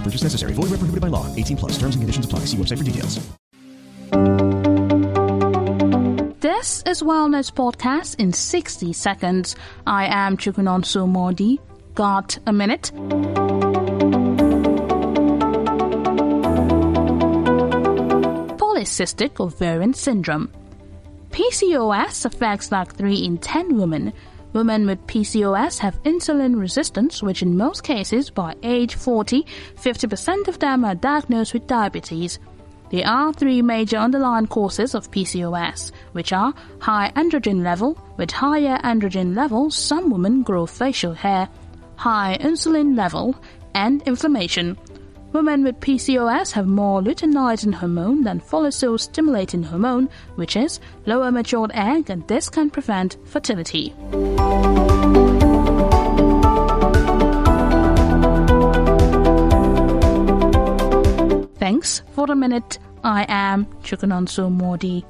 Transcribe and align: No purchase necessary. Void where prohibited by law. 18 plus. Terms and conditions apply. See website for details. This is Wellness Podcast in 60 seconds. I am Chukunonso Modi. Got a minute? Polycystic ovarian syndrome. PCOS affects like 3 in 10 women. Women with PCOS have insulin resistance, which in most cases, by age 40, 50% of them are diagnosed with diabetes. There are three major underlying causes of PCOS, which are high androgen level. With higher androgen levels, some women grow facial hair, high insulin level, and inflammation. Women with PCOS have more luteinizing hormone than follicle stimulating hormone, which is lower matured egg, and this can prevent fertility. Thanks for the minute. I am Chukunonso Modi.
No 0.00 0.04
purchase 0.04 0.22
necessary. 0.22 0.54
Void 0.54 0.70
where 0.70 0.78
prohibited 0.78 1.02
by 1.02 1.08
law. 1.08 1.26
18 1.36 1.58
plus. 1.58 1.72
Terms 1.72 1.94
and 1.94 2.00
conditions 2.00 2.24
apply. 2.24 2.40
See 2.46 2.56
website 2.56 2.78
for 2.78 2.84
details. 2.84 3.20
This 6.40 6.82
is 6.86 7.02
Wellness 7.02 7.52
Podcast 7.52 8.18
in 8.18 8.32
60 8.32 8.94
seconds. 8.94 9.56
I 9.86 10.06
am 10.06 10.38
Chukunonso 10.38 11.06
Modi. 11.06 11.60
Got 11.94 12.38
a 12.46 12.52
minute? 12.52 12.92
Polycystic 18.56 19.38
ovarian 19.38 19.92
syndrome. 19.92 20.50
PCOS 21.30 22.24
affects 22.24 22.72
like 22.72 22.94
3 22.94 23.16
in 23.16 23.36
10 23.36 23.76
women. 23.76 24.14
Women 24.52 24.86
with 24.86 25.06
PCOS 25.06 25.78
have 25.78 26.02
insulin 26.02 26.58
resistance, 26.58 27.22
which 27.22 27.42
in 27.42 27.56
most 27.56 27.84
cases, 27.84 28.30
by 28.30 28.56
age 28.64 28.96
40, 28.96 29.46
50% 29.76 30.48
of 30.48 30.58
them 30.58 30.84
are 30.84 30.96
diagnosed 30.96 31.54
with 31.54 31.68
diabetes. 31.68 32.40
There 32.90 33.06
are 33.06 33.32
three 33.32 33.62
major 33.62 33.96
underlying 33.96 34.48
causes 34.48 34.96
of 34.96 35.10
PCOS, 35.12 35.92
which 36.12 36.32
are 36.32 36.52
high 36.80 37.12
androgen 37.14 37.62
level. 37.62 37.96
With 38.16 38.32
higher 38.32 38.78
androgen 38.82 39.36
levels, 39.36 39.76
some 39.76 40.10
women 40.10 40.42
grow 40.42 40.66
facial 40.66 41.14
hair, 41.14 41.48
high 41.94 42.36
insulin 42.40 42.96
level, 42.96 43.36
and 43.74 44.02
inflammation. 44.02 44.76
Women 45.32 45.62
with 45.62 45.78
PCOS 45.78 46.50
have 46.52 46.66
more 46.66 47.00
luteinizing 47.00 47.72
hormone 47.72 48.24
than 48.24 48.40
follicle 48.40 48.98
stimulating 48.98 49.62
hormone, 49.62 50.08
which 50.34 50.56
is 50.56 50.80
lower 51.06 51.30
matured 51.30 51.70
egg, 51.72 52.10
and 52.10 52.26
this 52.26 52.48
can 52.48 52.68
prevent 52.68 53.16
fertility. 53.26 53.94
Thanks 61.58 62.02
for 62.12 62.26
the 62.26 62.34
minute. 62.34 62.78
I 63.04 63.24
am 63.28 63.66
Chukunonso 63.84 64.50
Modi. 64.50 65.04